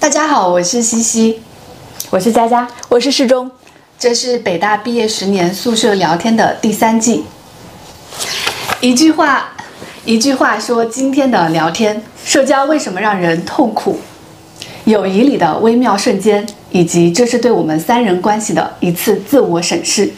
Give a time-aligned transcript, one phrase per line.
[0.00, 1.40] 大家好，我是西西，
[2.08, 3.50] 我是佳佳，我是世中。
[3.98, 7.24] 这是北大毕业十年宿舍聊天的第三季。
[8.80, 9.48] 一句话，
[10.04, 13.98] 一句话说今天的聊天：社交为什么让人痛苦？
[14.84, 20.08] 友谊里的微妙瞬间，以及这是对我们三人关系的一次自我审视。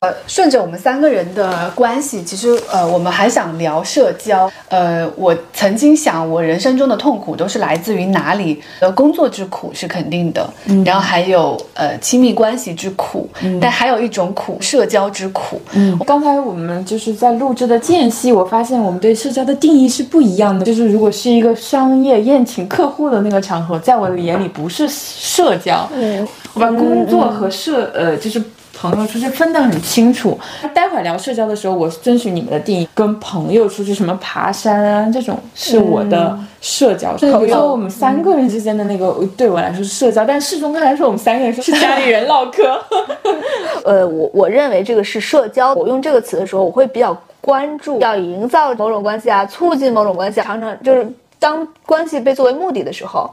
[0.00, 4.48] 呃，顺着我们三个人的关系，其实呃，我们还想聊社交。
[4.68, 8.62] 呃，我曾经想，我人生中的痛苦都是来自于哪里？
[8.78, 10.48] 呃，工作之苦是肯定的，
[10.84, 13.28] 然后还有呃亲密关系之苦，
[13.60, 15.60] 但还有一种苦，社交之苦。
[15.72, 20.64] 嗯，刚才我们就是在录制的间隙，我发现我们对社交的定义是不一样的。
[20.64, 25.88] 就是如果是一个商业宴请客户的那个场合，在我的眼里不是社交。
[25.92, 28.40] 嗯，我把工作和社呃就是。
[28.80, 30.38] 朋友出去分得很清楚。
[30.72, 37.12] 待会儿聊社交的时候，我遵循你们的定义，跟朋友出去什么爬山啊，这种是我的社交。
[37.14, 40.24] 比如说我们三个人之间的那个，对我来说是社交。
[40.24, 42.80] 但适中刚才说我们三个人是 家里人唠嗑。
[43.84, 45.74] 呃，我我认为这个是社交。
[45.74, 50.40] 我用这个词的时候，我会比较关注要营造某种关系啊，促进某种关系。
[50.40, 51.04] 常常就是
[51.40, 53.28] 当关系被作为目的的时候。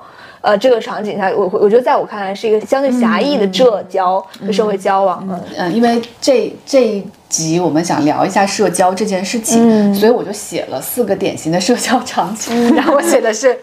[0.46, 5.28] 呃，这个场景下，我我觉得在我看来是一个相对狭义的社交的社会交往。
[5.28, 12.76] 嗯嗯，因为这这一集我们想聊一下社交这件事情，所以我就写了四个典型的社交场景。
[12.76, 13.58] 然后我写的是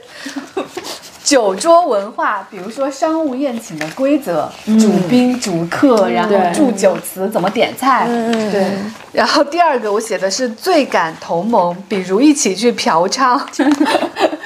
[1.23, 8.07] 酒桌文化，比如说商务宴请的规则，主宾、主客，然后祝酒词怎么点菜。
[8.09, 8.67] 嗯嗯，对。
[9.13, 13.41] 然后第二个我写的是醉感同盟，比如一起去嫖娼。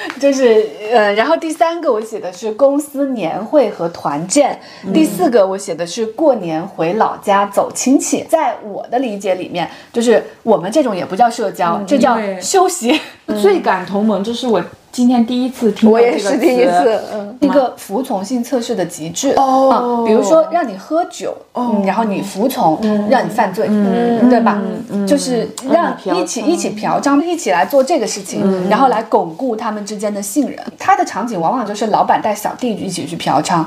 [0.19, 4.59] 就是呃，然后第三个我写的是公司年会和团建，
[4.93, 8.23] 第四个我写的是过年回老家走亲戚。
[8.29, 12.99] 在我的理解里面，就是我们这种也不叫社交，这叫休息。
[13.41, 14.63] 最感同盟，这是我。
[14.91, 16.99] 今天第一次听我也是第一次，
[17.39, 24.59] 一个服从性测试的极致哦，比如说让你喝酒，嗯，然后你服从，让你犯罪，嗯，对吧？
[25.07, 30.57] 就是让一起一起嫖娼，一起来做这个事情，然后来巩固他们之间的信任。
[30.79, 33.63] 他的场景往往就是老板带小弟一起去嫖娼，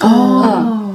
[0.00, 0.94] 哦，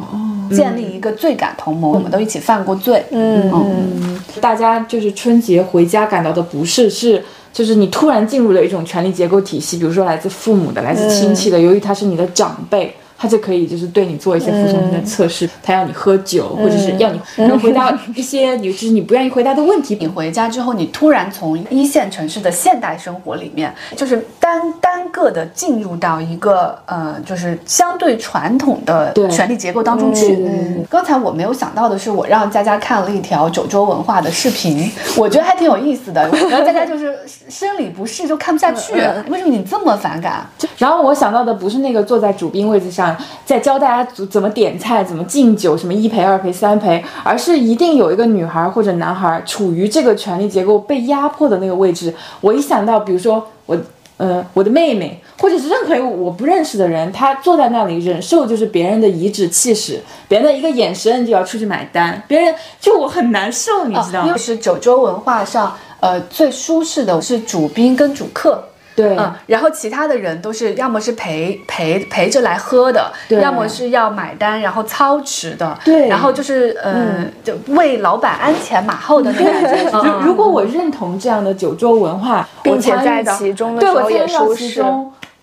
[0.51, 3.51] 建立一个罪感同盟，我们都一起犯过罪，嗯。
[3.53, 7.23] 嗯，大家就是春节回家感到的不适是。
[7.53, 12.95] 就是你突然进入了一种权力结构体系，比如说来自父母的、来自亲戚的，由于他是你的长辈。
[13.21, 19.95] 他就可以就是对你做一些服从性的测试，他要你喝酒，或者是要你 能回答一些你就是你不愿意回答的问题。
[19.99, 30.43] 你回家之后，你突然从一线城市的现代生活里面，就是单单个的进入到一个呃，就是相对传统的权力结构当中去。
[30.89, 36.27] 刚才我没有想到的是，我让佳佳看了一条九州文化的视频，我觉得还挺有意思的。
[36.49, 37.15] 然后佳佳就是
[37.47, 38.93] 生理不适就看不下去，
[39.29, 40.43] 为什么你这么反感？
[40.79, 43.10] 然后我想到的不是那个坐在主宾位置上。
[43.45, 52.13] 在教大家怎怎么点菜，怎么敬酒，什么一陪、二陪、三陪，而是一定有一个女孩或者男孩处于这个权力结构被压迫的那个位置。
[52.41, 53.77] 我一想到，比如说我，
[54.17, 64.27] 呃，我的妹妹，或者是任何一个我不认识的人，他坐在那里忍受就是别人的颐指气使，别人的一个眼神就要出去买单，别人就我很难受，你知道吗？
[64.27, 68.65] 因为是九州文化上，呃，最舒适的是主宾跟主客。
[69.01, 80.25] 对，嗯，然后其他的人都是要么是陪陪陪着来喝的，要么是要买单然后操持的，对，然后就是嗯，就为老板鞍前马后的那种感觉。
[80.25, 84.83] 如如果我认同这样的酒桌文化，并且在其中的时候也舒适，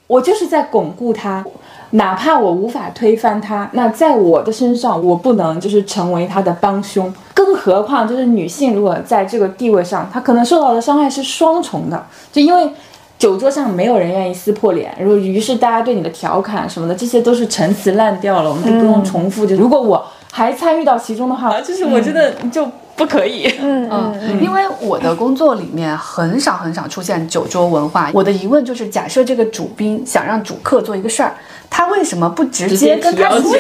[0.06, 1.44] 我就是在巩固它，
[1.90, 12.72] 哪怕我无法推翻它，那在我的身上我不能就是成为他的帮凶，更何况就是女性如果在这个地位上，她可能受到的伤害是双重的，就因为。
[13.18, 19.44] 酒桌上没有人愿意撕破脸，如果于是大家对你的调侃什么的，这些都是陈词滥调了，我们就不用重复。
[19.44, 22.64] 就如果我还参与到其中的话，就是我真的就
[22.94, 23.52] 不可以。
[23.60, 28.10] 嗯嗯，因为我的工作里面很少很少出现酒桌文化。
[28.14, 31.34] 我的疑问就是，假设这个主宾想让主客做一个事儿。
[31.70, 33.52] 他为什么不直接跟他说？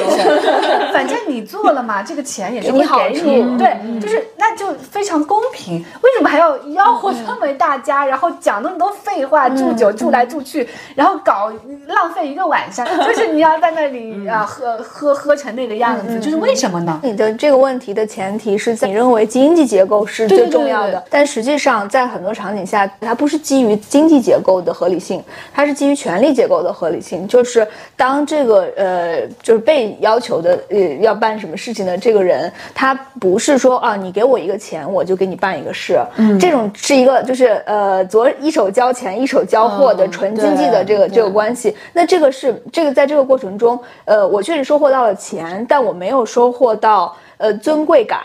[0.92, 3.58] 反正你做了嘛， 这个钱也是会给你。
[3.58, 5.78] 对，就是那就非常公平。
[6.02, 11.52] 为什么还要吆喝这么大家，然后讲那么多废话，祝酒祝来祝去，然后搞
[11.86, 12.86] 浪费一个晚上？
[13.06, 17.00] 就是你要在那里啊喝喝喝成那个样子，就是为什么呢？
[17.02, 20.92] 你的这个问题的前提是在你认为经济结构是最重要的。
[20.92, 25.22] 对对但实际上，在很多场景下，它不是基于经济结构的合理性，
[25.54, 27.26] 它是基于权力结构的合理性。
[27.28, 27.66] 就是
[27.98, 35.98] 当这个呃，就是被要求的呃要办什么事情的这个人，他不是说啊，你给我一个钱，我就给你办一个事。
[36.14, 41.76] 嗯，这种是一个就是呃，左一手交钱，一手交货的嗯纯经济的这个、对这个关系。
[41.92, 48.20] 那这个是这个在这个过程中，呃，我确实收获到了钱，但我没有收获到呃尊贵感，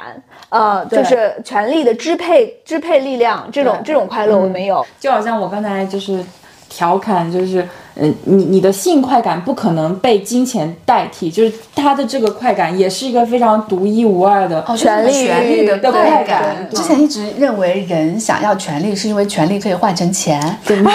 [0.50, 4.86] 呃，就是权力的支配支配力量这种这种快乐我没有。
[5.00, 6.24] 就好像我刚才就是
[6.70, 14.63] 调侃，就是嗯，你你的性快感不可能被金钱代替，就是他的这个快感也是一个非常独一无二的。
[14.68, 20.92] 哦，权力权利的快感之前一直认为人想要权力是因为权力可以换成钱， 为什么，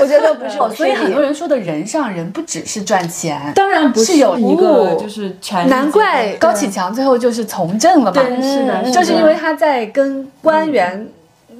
[0.00, 1.26] 我觉得不是，哦，所以很多人。
[1.26, 11.08] 人说的人上人不只是赚钱，当然不是有一个哦就是权力难怪高启强最后就是从政了嘛，对是的，嗯就是因为他在跟官员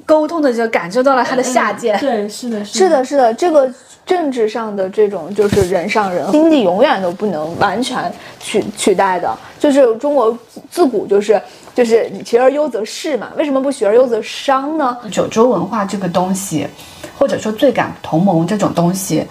[0.07, 1.99] 沟通的就感受到了他的下贱。
[1.99, 3.69] 对是的是的，是的，这个
[4.05, 9.37] 政治上的这种就是人上人，经济永远都不能完全取取代的。
[9.59, 10.35] 就是中国
[10.71, 11.39] 自古就是
[11.75, 14.97] 就是学而优则仕嘛，为什么不学而优则商呢？
[15.11, 16.65] 九州文化这个东西，
[17.19, 19.25] 或者说最感同盟这种东西，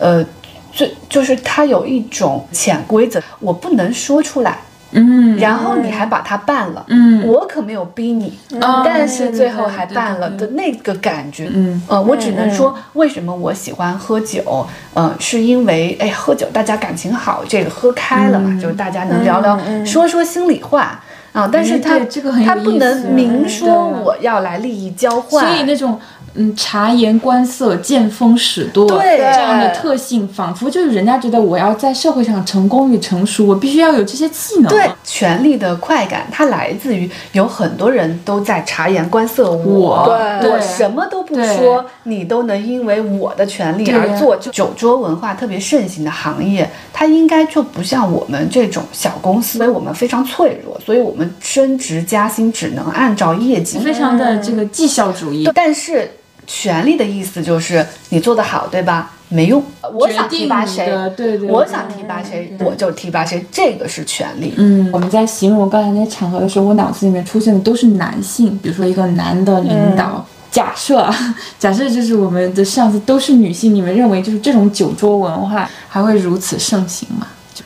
[0.00, 0.26] 呃，
[0.72, 4.58] 最就是它有一种潜规则，我不能说出来，
[4.96, 7.26] 嗯，然后你还把它办了，嗯。
[7.26, 8.38] 我可没有逼你，
[8.84, 11.82] 但是最后还办了的那个感觉，嗯。
[11.86, 18.58] 呃，我只能说，为什么我喜欢喝酒，呃，是因为哎，喝酒大家感情好，这个喝开了嘛，嗯。
[18.58, 21.02] 就是大家能聊聊，说说心里话。
[21.32, 26.00] 啊，但是哎他对这个他不能明说我要来利益交换，所以那种
[26.36, 34.68] 嗯察言观色、见风使舵对这样的特性，仿佛就是人家觉得我要在社会上成功与成熟，我必须要有这些技能。
[34.68, 44.36] 对，权力的快感，它来自于有很多人都在察言观色我，我对我什么都不说，你都能因为我的权利而做。
[44.36, 53.78] 就酒桌文化特别盛行的行业，它应该就不像我们这种小公司，因为我们非常脆弱，所以我们升职加薪只能按照业绩。
[53.78, 55.48] 非常的这个绩效主义。
[55.54, 56.10] 但是
[56.46, 59.12] 权力的意思就是你做得好，对吧？
[59.28, 59.60] 没用，
[59.92, 64.54] 我想提拔谁对对对我想提拔谁，我就提拔谁，这个是权力。
[64.56, 70.24] 嗯，我们在形容刚才那些场合的时候，我脑子里面出现的都是男性，比如说一个男的领导。
[70.48, 71.14] 假设啊，
[71.58, 77.26] 假设就是我们的上司都是女性，你们认为就是这种酒桌文化还会如此盛行吗？
[77.52, 77.62] 就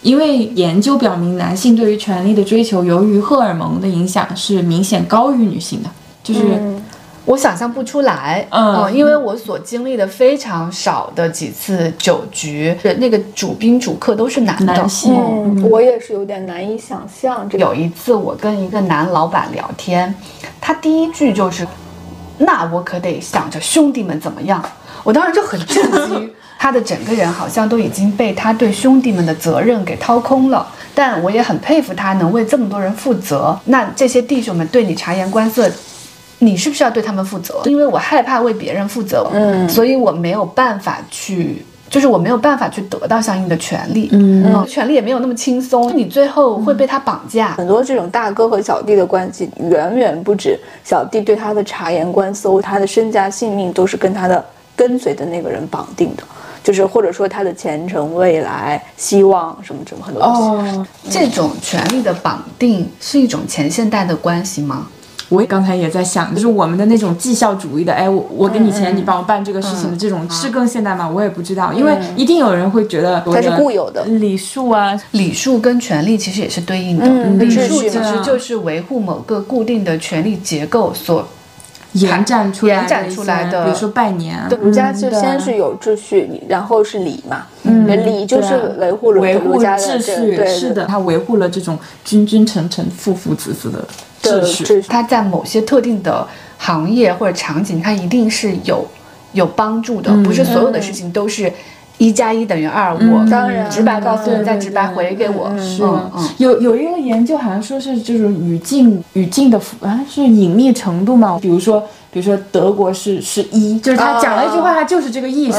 [0.00, 5.90] 因为研究表明，男性对于权力的追求，由于荷尔蒙的影响是明显高于女性的，
[6.22, 6.40] 就是、
[7.24, 14.74] 我想象不出来，嗯因为我所经历的非常少的几次酒局，那个主宾主客都是男的。
[14.74, 17.64] 男性嗯，我也是有点难以想象这个。
[17.64, 20.14] 有一次我跟一个男老板聊天，
[20.60, 21.66] 他第一句就是
[22.38, 24.62] ：“那我可得想着兄弟们怎么样。”
[25.02, 30.66] 我当时就很震惊，他的整个人好像都已经被他对兄弟们的责任给掏空了。
[30.94, 33.58] 但我也很佩服他能为这么多人负责。
[33.64, 35.70] 那这些弟兄们对你察言观色，
[36.38, 37.62] 你是不是要对他们负责？
[37.64, 41.64] 因为我害怕为别人负责，嗯所以我没有办法去。
[41.90, 54.44] 就是我没有办法去得到相应的权利，嗯，权利也没有那么轻松，你最后会被他绑架，很多这种大哥和小弟的关系，远远不止小弟对他的察言观色，他的身家性命都是跟他的
[54.74, 56.24] 跟随的那个人绑定的，
[56.64, 60.76] 就是或者说他的前程、未来、希望什么什么很多东西。
[60.76, 64.88] 哦，这种权利的绑定是一种前现代的关系吗？
[65.28, 71.08] 我也刚才也在想，就是我们的那种绩效主义的，哎，我我给你钱，你帮我办这个事情的这种，是更现代吗？
[71.08, 74.04] 我也不知道，因为一定有人会觉得它是固有的。
[74.04, 81.26] 礼数啊，礼数跟权力其实也是对应的，嗯礼数其实就是维护某个固定的权利结构所
[81.92, 83.64] 延展出来的延展出来的。
[83.64, 87.86] 比如说拜年啊，对，儒家就先是有秩序，然后是礼嘛，嗯。
[88.04, 93.84] 礼就是维护了维护儒家的秩序，是的，，他维护了这种君君臣臣、父父子子的
[94.24, 94.82] 对秩序。
[94.88, 96.26] 它在某些特定的
[96.58, 98.86] 行业或者场景，它一定是有
[99.32, 101.52] 有帮助的，不是所有的事情都是
[101.98, 106.28] 一加一等于二，我当然直白告诉你，再直白回给我，是嗯嗯。
[106.38, 115.58] 有有一个研究好像说是就是语境语境的啊是隐秘程度嘛，比如说比如说德国是是一，就是他讲了一句话，他就是这个意思，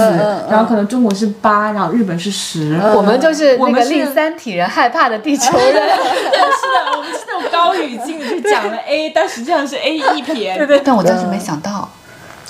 [0.50, 11.90] 然后可能中国是八，然后日本是十，我们就是我们是那个令三体人害怕的地球人， 是的，我们是那种高语境的，就讲了 A，但实际上是 A 一撇，对对但我当时没想到。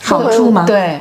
[0.03, 0.99] 好处吗，对，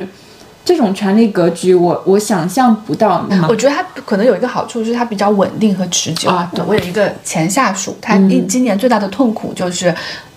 [0.65, 3.23] 这种权力格局我，我想象不到。
[3.47, 6.27] 我觉得它可能有一个好处，就是它比较稳定和持久。
[6.27, 6.49] 啊。
[6.55, 6.65] 对。
[6.67, 9.93] 我有一个前下属，他一今年最大的痛苦就是。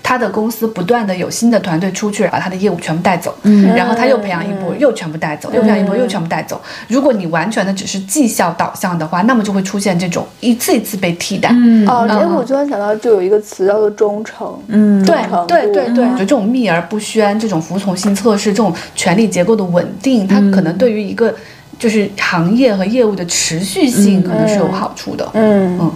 [0.09, 6.59] 他的公司不断的有新的团队出去，把他的业务全部带走，嗯，然后他又培养一波，又全部带走，又培养一波，又全部带走。
[6.89, 11.51] 如果你完全的只是绩效导向的话，那么就会出现这种一次一次被替代。
[11.53, 14.59] 嗯，哦，哎，我突然想到，就有一个词叫做忠诚。
[14.69, 21.35] 嗯，对，对，对，对，就这种秘而不宣，这种服从性测试，这种权力结构的稳定，它可能对于一个
[21.79, 25.29] 就是行业和业务的持续性，可能是有好处的。
[25.35, 25.79] 嗯。
[25.79, 25.93] 嗯。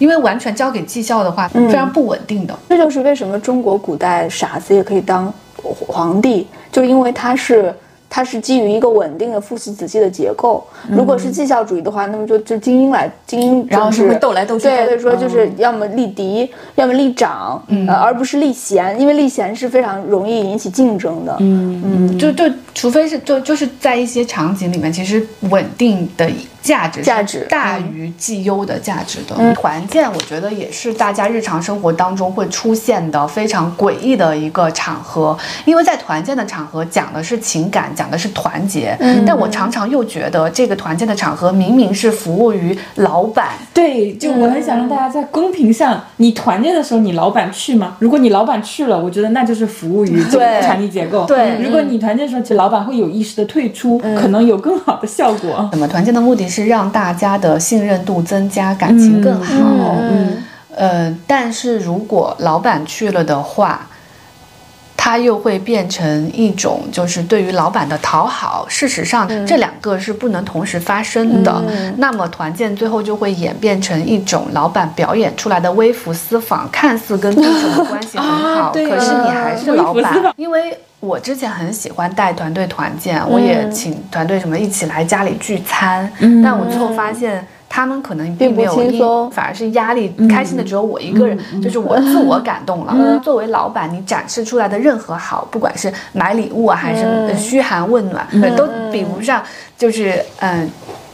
[0.00, 2.58] 因为完全交给绩效的话，非常不稳定的。
[2.68, 7.72] 这就是为什么中国古代傻子也可以当皇帝，就因为他是。
[8.12, 10.66] 它是基于一个稳定的父系子系的结构。
[10.88, 14.64] 如果是绩效主义的话，那么就就精英来精英，然后是会斗来斗去。
[14.64, 21.36] 对，所以说就是要么立嫡，要么立长，呃，而不是立贤，因为立贤是非常容易引起竞争的。
[21.38, 26.28] 嗯嗯，就就除非是就就是在一些场景里面，其实稳定的
[26.62, 29.52] 价值价值大于绩优的价值的。
[29.54, 37.90] 团建，我觉得也是大家日常生活当中会出现的非常诡异的一个场合，因为在团建的场合讲的是情感。
[37.92, 43.48] 讲的是团结，但我常常又觉得这个团建的场合明明是服务于老板。
[43.74, 47.96] 对，就我很想让大家在公屏上，你团建的时候，你老板去吗？
[47.98, 51.24] 如果你老板去了，我觉得那就是服务于 这个权力结构。
[51.26, 55.68] 对，如果你团建的时候，其实老板会有意识的退出，可能有更好的效果。
[55.72, 59.54] 怎么团建的目的是让大家的信任度增加，感情更好。
[60.00, 60.42] 嗯，
[60.74, 63.86] 呃，但是如果老板去了的话。
[65.02, 68.66] 它又会变成一种，就是对于老板的讨好。
[68.68, 71.64] 事实上，这两个是不能同时发生的。
[71.96, 80.34] 那么团建最后就会演变成一种老板表演出来的微服私访，看似跟对手的关系很好，可是你还是老板。
[80.36, 86.12] 因为我之前很喜欢带团队团建，我也请团队什么一起来家里聚餐，
[86.44, 87.46] 但我最后发现。
[87.70, 90.12] 他们可能并没有轻松，反而是压力。
[90.28, 93.18] 开心的只有我一个人，就是我自我感动了。
[93.22, 99.40] 作为老板，你展示出来的任何好，不管是买礼物啊，还是嘘寒问暖，都比不上，
[99.78, 100.68] 就是嗯。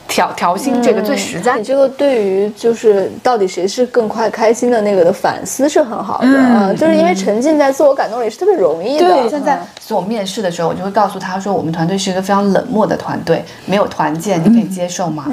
[0.08, 9.06] 调调薪这个最实在，你这个对于就是到底谁是更快开心的那个的反思是很好的，嗯，就是因为沉浸在自我感动里是特别容易的。
[9.06, 15.26] 对，现在做面试的时候，我就会告诉他说，我们团队是一个非常冷漠的团队，没有团建，你可以接受吗？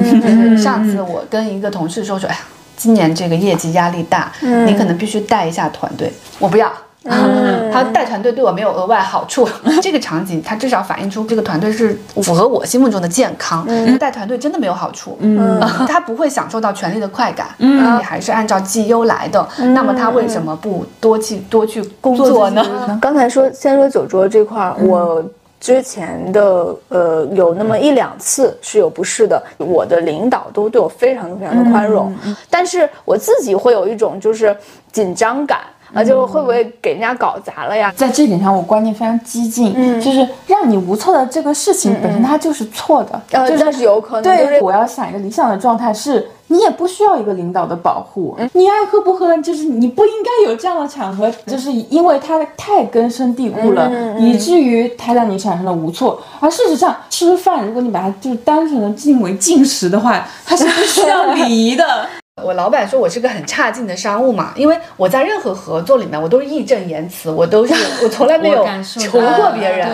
[0.57, 2.41] 上次我跟一个同事说说，哎呀，
[2.75, 6.71] 今年这个业绩压力大，你可能必须带一下团队，我不要。
[7.05, 9.47] 嗯，他带团队对我没有额外好处。
[9.81, 13.67] 这个场景，他至少反映出这个团队是符合我心目中的健康。
[13.87, 15.17] 他带团队真的没有好处。
[15.19, 17.47] 嗯，他不会享受到权力的快感。
[17.57, 19.47] 嗯，你还是按照绩优来的。
[19.57, 22.99] 那么他为什么不多去多去工作呢？
[23.01, 25.23] 刚才说先说酒桌这块儿，我
[25.59, 32.13] 之前的呃有那么一两次是有不适的，我的领导都对我非常非常的宽容，
[32.49, 34.55] 但是我自己会有一种就是
[34.91, 35.59] 紧张感。
[35.93, 37.93] 啊，就会不会给人家搞砸了呀？
[37.95, 44.23] 在这点上，我观念非常激进，嗯，就是让你无措的这个事情本身它就是错的，呃，就是有可能。
[44.23, 56.21] 对，我要想一个理想的状态，是你也不需要一个领导的保护，你爱喝不喝，就是你不应该有这样的场合，就是因为它太根深蒂固了，以至于它让你产生了无措。
[56.39, 62.07] 而事实上，吃饭如果你把它就是单纯的定为进食的话，它是不需要礼仪的。
[62.41, 69.87] 我老板说我是个很差劲的商务嘛，因为我在任何合作里面，我都是义正言辞，我都是我从来没有求过别人。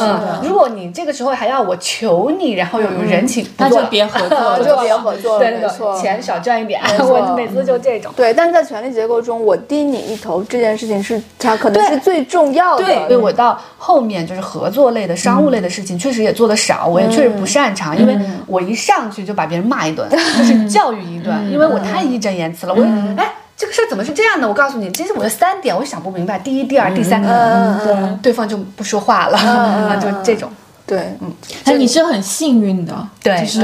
[0.00, 5.48] 嗯，如果你这个时候还要我求你，然后有人情，那 就别合作了，就别合作了。
[5.48, 6.80] 没错，钱少赚一点。
[6.98, 8.12] 我每次就这种。
[8.16, 12.84] 对，但是在权力结构中，我低你一头这件事情是它可能是最重要的。
[12.84, 21.83] 对，所以我到后面就是合作类的商务类的事情，确实也做的少，我也确实不擅长，因为我一上去就把别人骂一顿， 就是教育一顿，因为我。
[21.84, 22.82] 太义正言辞了，我
[23.16, 24.48] 哎，这个事儿怎么是这样的？
[24.48, 26.38] 我告诉你，这是我的三点，我想不明白。
[26.38, 30.50] 第一、第二、第三，嗯，对方就不说话了， 就这种。
[30.86, 31.32] 对，嗯，
[31.64, 33.60] 那你是很幸运的，对，就是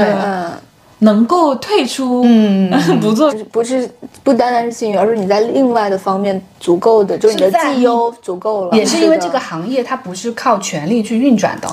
[1.01, 3.89] 能够退出， 嗯，不做，不是
[4.23, 8.77] 不单单是幸运，而是你在另外的方面足够的，就是你的绩优足够了。
[8.77, 11.67] 也是因为这个行业它不是靠权力去运转的。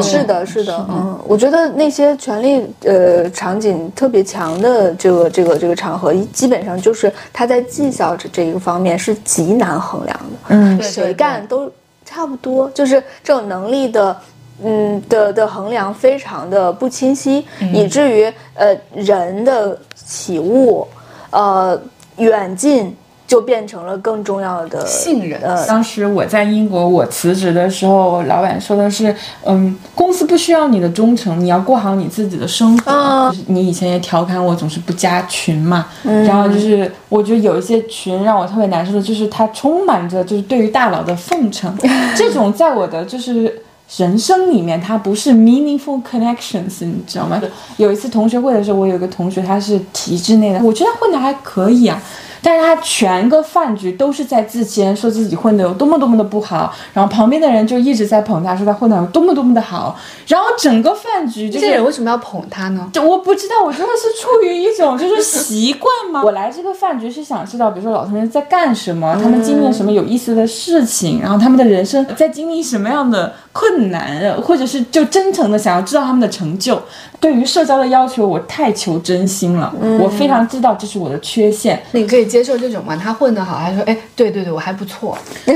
[0.00, 11.68] 是的，是的，嗯，我觉得那些权力呃场景特别强的这个这个这个场合，基本上就是他在绩效这这一个方面是极难衡量的，嗯，谁干都
[12.04, 14.16] 差不多，就是这种能力的，
[14.64, 20.86] 嗯的的衡量非常的不清晰，以至于呃人的起悟，
[21.30, 21.80] 呃
[22.16, 22.96] 远近。
[23.30, 25.40] 就变成了更重要的信任。
[25.40, 29.14] 呃，当时我在英国，我辞职的时候，老板说的是，
[29.44, 33.32] 嗯，公司不需要你的忠诚，你要过好你自己的生活。
[33.46, 41.72] 你以前也调侃我总是不加群嘛，然后就是我觉得有一些群让我特别难受的，就是它充满着就是对于大佬的奉承，
[42.18, 43.62] 这种在我的就是。
[43.96, 47.40] 人生里面，它不是 meaningful connections，你知道吗？
[47.76, 52.00] 有一次同学会的时候，我有一个同学，他是体制内的，我觉得混的还可以啊，
[52.40, 62.88] 但是他全个饭局都是在自谦，说自己混的有多么多么的不好，然后旁边的人就一直在捧他，说他混的有多么多么的好，然后整个饭局就是这些人为什么要捧他呢？
[62.92, 66.22] 就我不知道，我觉得是出于一种就是习惯吗？
[66.24, 76.80] 我来这个饭局是想知道，比如说老同学在干什么，他们经历了什么有意思的事情，然后他们的人生在经历什么样的困难，或者是就真诚的想要知道他们的成就。
[77.18, 81.82] 对于社交的要求，我太求真心了，我非常知道这是我的缺陷。
[81.92, 82.96] 你可以接受这种吗？
[82.96, 85.18] 他混得好，还说哎，对对对，我还不错。
[85.44, 85.54] 对，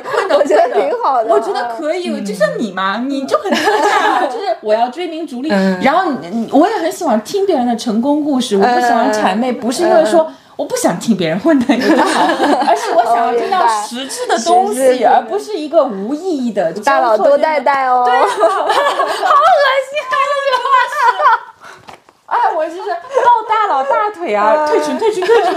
[0.00, 10.30] 混的我觉得挺好的我觉得可以，就像你嘛，你就很自洽， 就是我要追名逐利，嗯然后你你我也很喜欢听别人的成功故事，我不喜欢谄媚，不是因为说。
[10.56, 16.72] 我不想听别人混的 而是我想要听到实质的东西，而不是一个无意义的。
[16.84, 18.04] 大佬多带带哦。
[18.06, 20.14] 对，好 好恶心啊！
[20.30, 20.94] 这句话是。
[22.26, 24.66] 哎，我就是抱大佬大腿啊！
[24.66, 25.54] 退群，退群，退群！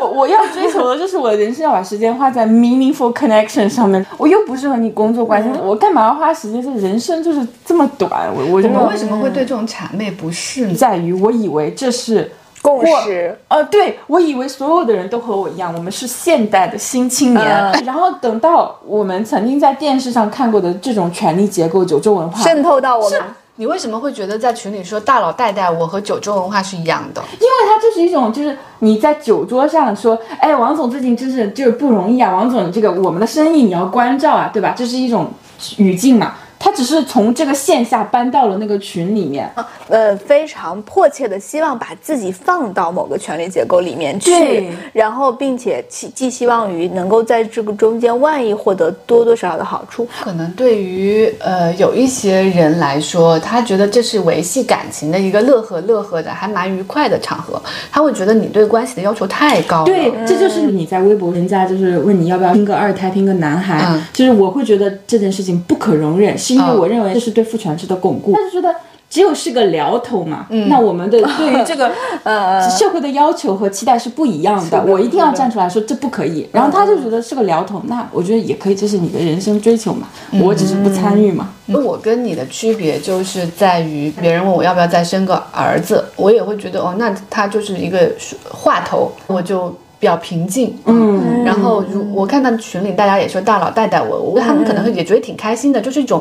[0.00, 4.04] 我我要追求的就是我的人生要把时间花在 meaningful connection 上面。
[4.16, 6.62] 我又不是和你工作关系，我干嘛要花时间？
[6.62, 10.74] 这人生就是这么短，我我觉得我们为什么会对这种谄媚不适呢？
[10.74, 12.32] 在于我以为这是
[12.62, 13.36] 共识。
[13.48, 17.44] 呃，对我以为所有的人都和我一样，我们是现代的新青年。
[17.44, 23.20] 嗯然后等到我们曾经在电视上看过的这种权力结构、九州文化，渗透到我们，
[23.56, 27.20] 你为什么会觉得在群里说大佬带带我和九州文化是一样的？
[27.32, 34.72] 因为它就是一种，就是你在酒桌上说，哎，王总最近真是就是不容易啊，王总这个我们的生意你要关照啊，对吧？
[34.76, 35.30] 这是一种
[35.78, 36.34] 语境嘛。
[36.64, 39.52] 他只是从这个线下搬到了那个群里面，
[39.88, 50.06] 呃，非常迫切的希望把自己放到某个权力结构里面去对，然后并且寄寄希望于能够在这个中间万一获得多多少少的好处。
[50.22, 59.86] 可能对于呃有一些人来说，他觉得这是维系感情的一个乐呵乐呵的，还蛮愉快的场合，他会觉得你对关系的要求太高了。
[59.86, 64.00] 对，这就是你在微博，人家就是问你要不要拼个二胎，拼个男孩，嗯。
[64.12, 68.32] 就是我会觉得这件事情不可容忍，是因为嗯我认为这是对父权制的巩固。
[68.32, 68.74] 他就觉得
[69.10, 71.90] 只有是个聊头嘛，那我们的 对于这个
[72.24, 76.48] 呃社会的要求和期待是不一样的，的我一定要站出来说这不可以。
[76.50, 80.08] 然后他就觉得是个聊头，那我觉得也可以，这是你的人生追求嘛，
[80.42, 81.50] 我只是不参与嘛。
[81.66, 88.10] 那我跟你的区别就是在于，别人问我要不要再生个儿子，我也会觉得哦，那他就是一个
[88.50, 90.76] 话头，我就比较平静。
[90.84, 96.20] 嗯，然后如我看到群里大家也说大佬带带我，我他们可能会也觉得挺开心的，就是一种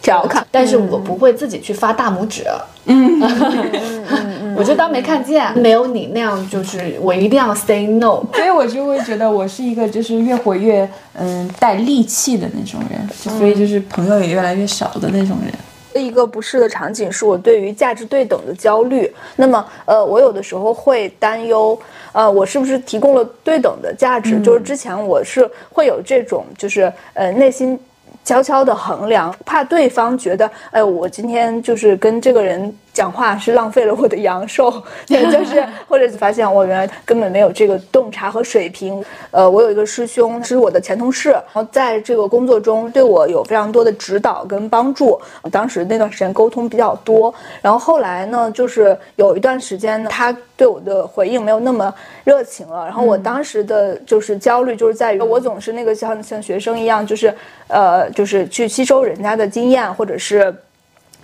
[0.00, 2.42] 调侃但是我不会自己去发大拇指。
[2.86, 8.22] 嗯，我就当没看见，没有你那样，就是我一定要 say no。
[8.32, 15.52] 所以我就会觉得我是一个就是越活越嗯带戾气的那种人，就所以就是朋友也越来越少的那种人。
[16.00, 19.12] 一个不适的场景是我对于价值对等的焦虑。
[19.36, 21.78] 那么，呃，我有的时候会担忧，
[22.12, 24.40] 呃，我是不是提供了对等的价值？
[24.40, 27.78] 就是之前我是会有这种，就是呃内心。
[28.24, 39.04] 悄悄的衡量，怕对方觉得，哎，我今天就是跟这个人讲话是浪费了我的阳寿， 对，就是 或者发现我原来根本没有这个洞察和水平。
[39.30, 45.16] 呃，我有一个师兄是我的前同事，然后在这个工作中对我有非常多的指导跟帮助。
[45.52, 47.32] 当时那段时间沟通比较多，
[47.62, 52.84] 然后后来呢，就是有一段时间呢，他对我的回应没有那么热情了。
[52.84, 57.32] 然后我当时的就是焦虑，就是在于我总是那个像像学生一样，就是
[57.68, 60.52] 呃，就是去吸收人家的经验，或者是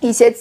[0.09, 0.33] 一些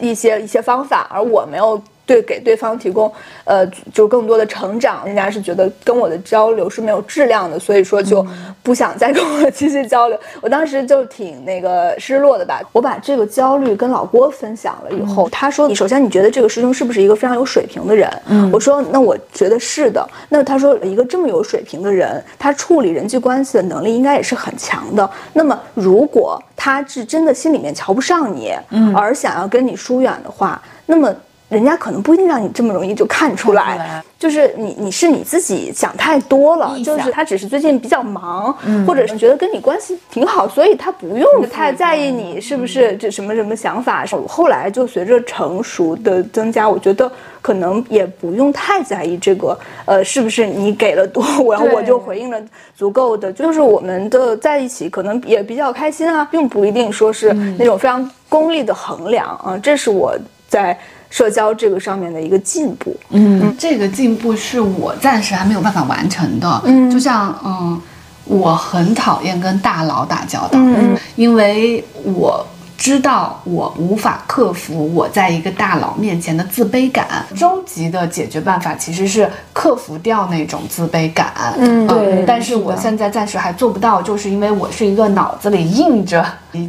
[0.00, 1.82] 一些一些方法，而我没有。
[2.10, 3.12] 对，给对方提供，
[3.44, 8.26] 呃，就更多的成长，人家是觉得跟我的交流是没有质量的，所以说就
[8.64, 10.18] 不想再跟我 继续交流。
[10.40, 12.60] 我当时就挺那个失落的吧。
[12.72, 25.08] 我把这个焦虑跟老郭分享了以后，他说：“你首先你觉得这个师兄是不是一个非常有水平的人？”嗯我说：“那我觉得是的。”那他说：“一个这么有水平的人，他处理人际关系的能力应该也是很强的。
[25.32, 31.14] 那么如果他是真的心里面瞧不上你，嗯而想要跟你疏远的话，那么。”
[31.50, 44.04] 人家可能不一定让你这么容易就看出来，就是你你是你自己想太多了，就是他只是最近比较忙，或者是觉得跟你关系挺好，所以他不用太在意你是不是这什么什么想法。
[44.12, 47.10] 我后来就随着成熟的增加，我觉得
[47.42, 52.40] 可能也不用太在意这个，呃，是不是你给了多，然后我就回应了
[52.76, 60.16] 足够的，就是我们的在一起可能也比较开心啊，并不一定说是那种非常功利的衡量啊，这是我
[60.48, 60.78] 在。
[61.10, 66.62] 社交这个上面的一个进步，嗯，这个进步是我暂时还没有办法完成的。
[66.64, 67.78] 嗯，就像嗯，
[68.24, 72.46] 我很讨厌跟大佬打交道，嗯，因为我
[72.80, 77.06] 知道我无法克服我在一个大佬面前的自卑感。
[77.36, 81.30] 终极的解决办法其实是克服掉那种自卑感。
[81.58, 82.24] 嗯，对。
[82.26, 86.24] 但是我现在暂时还做不到，就是因为我是一个脑子里印着。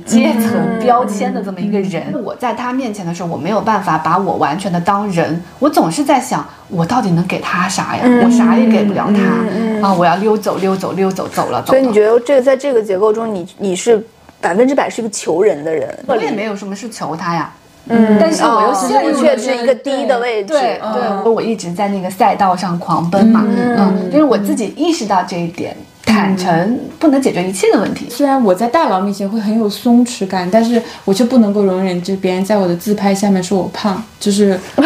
[0.05, 8.03] 阶层标签的这么一个人，我在他面前的时候，我没有办法把我完全的当人，我总是在想，我到底能给他啥呀？
[8.23, 9.91] 我啥也给不了他啊！
[9.91, 11.65] 我要溜走，溜走，溜走，走了。
[11.65, 14.05] 所以你觉得这个在这个结构中，你你是
[14.41, 15.87] 百分之百是一个求人的人？
[16.07, 17.53] 我也没有什么是求他呀，
[17.87, 25.77] 嗯，但是我又陷入却是一个低的位置，对对，我一直在那个赛道上狂奔嘛，嗯，就是我自己意识到这一点。
[26.03, 28.07] 坦诚不能解决一切的问题。
[28.09, 34.81] 虽然我在大佬面前会很有松弛感，但是我却不能够容忍，就别人在我的自拍下面说我胖，就是 我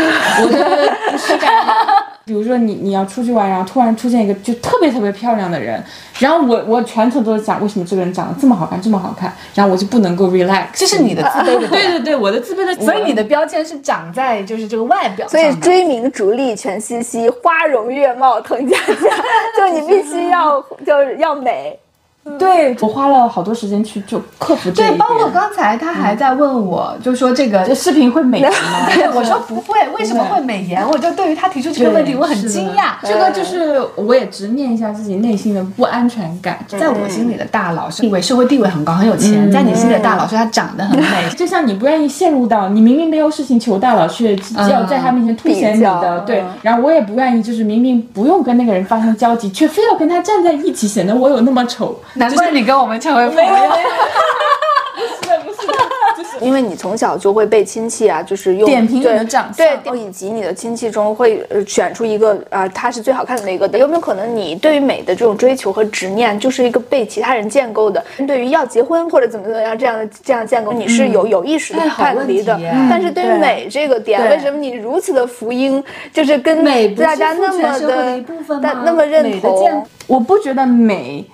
[0.51, 1.51] 的不适感。
[2.25, 5.83] 比如说你你要出去玩，然后突然出现一个就特别特别漂亮的人，
[6.17, 10.65] 然后我我全程都在想，为什么这个人长得这么好看，这么好看，然后我就不能够 relax。
[10.73, 11.67] 这是你的自卑的。
[11.67, 12.73] 对对对，我的自卑的。
[12.83, 15.27] 所以你的标签是长在就是这个外表。
[15.27, 18.93] 所以追名逐利全西西，花容月貌滕佳佳，
[19.55, 21.79] 就你必须要就是要美。
[22.39, 28.57] 对我花了好多时间去就克服这对，包括刚才他还在问我，就说这个这视频会美颜吗？
[29.13, 30.83] 我说不会，为什么会美颜？
[30.89, 32.93] 我就对于他提出这个问题，我很惊讶。
[33.03, 36.57] 这个就是我也直面一下自己内心的不安全感。
[36.67, 41.29] 在我心里的大佬是地位社会地位很高，很有钱；在你心里的大佬是他长得很美。
[41.37, 46.43] 就像你不愿意陷入到你明明没有事情求大佬，却要在他面前凸显你的对。
[46.63, 51.95] 然后我也不愿意，就是明明不用跟那个人发生交集，却非要跟他站在一起，显得我有那么丑。
[52.17, 53.51] 难怪你跟我们成为朋友。
[54.95, 55.67] 不是不是，
[56.17, 63.77] 就是因为你从小就会被亲戚啊，就是用点评你的长相，对，以及你的亲戚中会选出一个啊，他是最好看的那个的。
[63.77, 68.01] 有没有可能你对于美的这种追求和执念，就是一个被其他人建构的？
[68.25, 72.57] 对于要结婚或者怎么怎么样这样的这样建构，你是有有意识的叛离的。
[72.89, 76.63] 但是对于美这个点，为什么你如此的福音，就是跟
[76.95, 78.23] 大家那么的
[78.63, 79.85] 但那么认同？
[80.07, 81.25] 我不觉得美。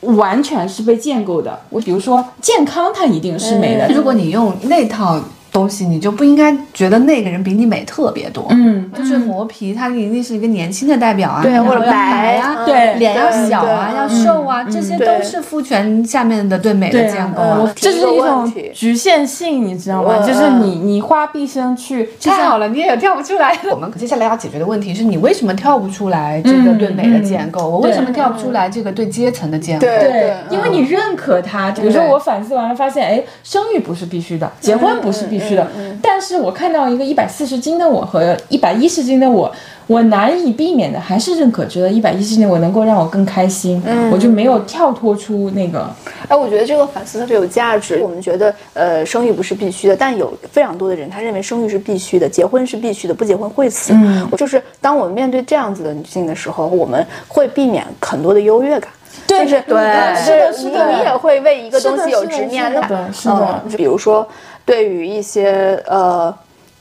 [0.00, 1.58] 完全是被建构的。
[1.70, 3.88] 我比如说健康，它一定是美的。
[3.94, 5.20] 如果你用那套。
[5.58, 20.24] 东西你就不应该觉得那个人比你美特别多，嗯，就是磨皮，他一定是一个年轻的代表啊，对，或者白啊，对，脸要小啊，要瘦啊，这些都是父权下面的对美的建构啊，这是一种局限性，你知道吗？
[20.24, 23.58] 就是你你花毕生去，太好了，你也跳不出来。
[23.72, 27.68] 我们接下来要解决的问题是你为什么跳不出来这个对美的建构？
[27.68, 29.86] 我为什么跳不出来这个对阶层的建构？
[29.86, 31.72] 对，因为你认可它。
[31.72, 35.38] 比如说我反思完了发现，哎，生育不是必须的，结婚不是必。
[35.48, 35.66] 是的，
[36.02, 39.50] 但是我看到一个一百四十斤的我和一百一十斤的我，
[39.86, 43.82] 我难以避免的还是认可，觉得一百一十斤的我能够让我更开心，
[44.12, 45.88] 我就没有跳脱出那个。
[46.28, 48.00] 哎，我觉得这个反思特别有价值。
[48.02, 53.92] 我们觉得，呃，生育不是必须的，但有非常多的人他认为生育是必须的，结婚是必须的，不结婚会死。
[53.94, 58.90] 嗯，就是当我们面对这样子的女性的时候，我们会避免很多的优越感。
[59.26, 59.78] 对，是，对，
[60.16, 62.82] 是的，是的，你也会为一个东西有执念的，
[63.12, 64.26] 是的，比如说。
[64.68, 66.34] 对于一些呃，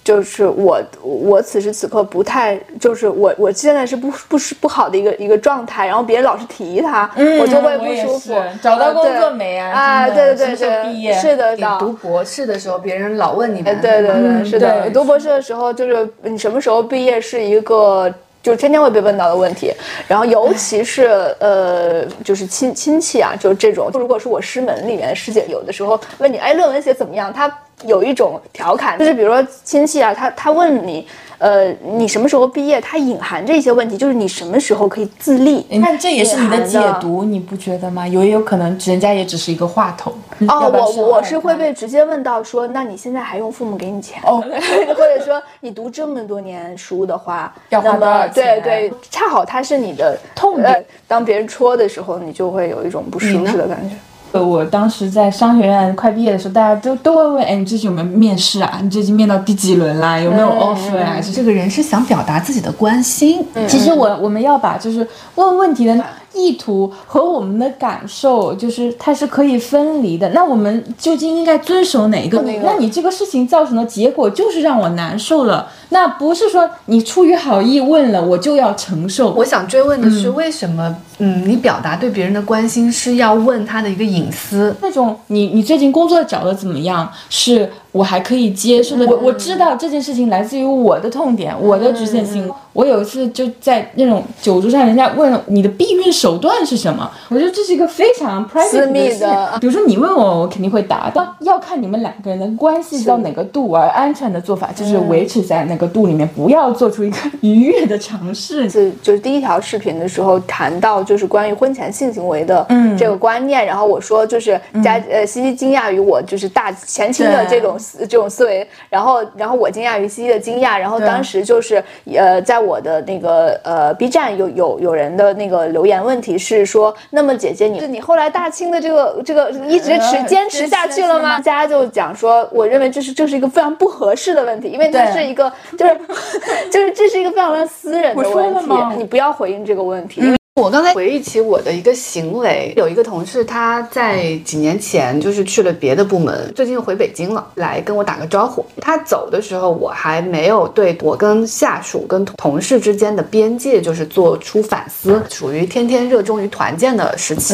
[0.04, 8.36] 就是我我此时此刻不太，就是我我现在是不不是不好的一个一个状态，然后别人老是提他，我就会不舒服。
[8.62, 9.69] 找到工作没啊？
[9.71, 11.56] 啊，对对对对，毕业是的。
[11.56, 13.62] 你读博士的时候，别人老问你。
[13.62, 14.89] 对对对，是的。
[14.89, 18.13] 读博士的时候，就是你什么时候毕业是一个。
[18.43, 19.73] 就天天会被问到的问题，
[20.08, 21.04] 然后尤其是
[21.39, 23.89] 呃，就是亲亲戚啊，就是这种。
[23.93, 27.34] 如果是我师门里面的师姐，有的时候问你，哎，论文写怎么样？
[27.34, 27.52] 他
[27.85, 31.07] 有一种调侃，就是比如说亲戚啊，他他问你。
[31.39, 32.81] 呃，你什么时候毕业？
[32.81, 35.63] 他隐含着一些问题，就是你什么时候可以自立？
[35.83, 38.07] 但，这也是你的解读，你不觉得吗？
[38.07, 40.11] 有也有可能，人家也只是一个话筒。
[40.47, 44.19] 哦，我我是会被直接问到说，那你现在还用父母给你钱？
[44.25, 48.33] 哦，或者说你读这么多年书的话， 要花多少钱？
[48.33, 50.83] 对对，恰好它是你的痛点。
[51.07, 53.95] 当别人戳的时候，你就会有一种不舒适的感觉。
[54.31, 58.79] 呃，我当时在商学院快毕业的时候，大家都都会问，哎，你最近有没有面试啊？
[58.81, 60.19] 你最近面到第几轮啦？
[60.19, 61.17] 有没有 offer 啊？
[61.33, 63.45] 这个人是想表达自己的关心。
[63.67, 65.95] 其实我我们要把就是问问题的
[66.33, 70.29] 意图和我们的感受，就是它是可以分离的。
[70.29, 72.43] 那我们究竟应该遵守哪一个？
[72.63, 75.69] 那你这个事情造成的结果就是让我难受了。
[75.89, 79.31] 那不是说你出于好意问了，我就要承受。
[79.31, 80.95] 我想追问的是，为什么？
[81.19, 84.75] 嗯，你表达对别人的关心是要问他的一个隐私。
[84.81, 87.11] 那种你你最近工作找的怎么样？
[87.29, 89.07] 是我还可以接受的。
[89.07, 92.51] 我我知道这件事情来自于我的痛点，我的局限性。
[92.77, 99.57] 我有一次就在那种酒桌上，人家问你的避孕手段是什么，我觉得这是一个非常 private 的。
[99.59, 101.11] 比如说你问我，我肯定会答。
[101.11, 108.69] 但要看你们两个人的关系到哪个度，而安全的做法就是维持在那个度里面，不要做出一个 愉悦的尝试。
[108.69, 111.03] 是就是第一条视频的时候谈到。
[111.07, 112.67] 就是关于婚前性行为的
[112.99, 121.81] 这个观念，然后我说就是佳呃西西惊讶于我就是大前倾的这种这种思维，然后然后我惊讶于西西的惊讶，然后当时就是
[122.13, 131.38] 呃在我的那个呃 B 站有有有人的那个留言问题是说，那么姐姐你你后来大清的这个这个一直持坚持下去了吗？
[131.38, 135.97] 大家就讲说，我认为这是这是一个非常不合适的问题，因为这是一个就是
[136.69, 140.21] 就是这是一个非常私人的问题，你不要回应这个问题。
[140.57, 148.65] 我刚才回忆起我的一个行为，有一个同事他在几年前就是去了别的部门，最近又回北京了，来跟我打个招呼。
[148.81, 157.53] 他走的时候，我还没有对我跟下属、跟同事之间的边界就是做出反思，属于天天热衷于团建的时期，